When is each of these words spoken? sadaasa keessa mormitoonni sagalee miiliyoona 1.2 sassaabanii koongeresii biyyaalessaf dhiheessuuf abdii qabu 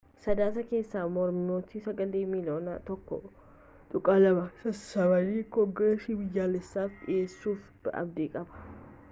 sadaasa 0.23 0.61
keessa 0.69 1.01
mormitoonni 1.17 1.81
sagalee 1.87 2.21
miiliyoona 2.31 2.73
1.2 2.95 4.33
sassaabanii 4.63 5.45
koongeresii 5.59 6.19
biyyaalessaf 6.25 6.99
dhiheessuuf 7.05 7.71
abdii 8.03 8.29
qabu 8.41 8.67